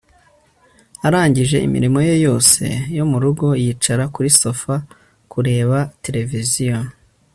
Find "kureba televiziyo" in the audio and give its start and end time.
5.31-6.77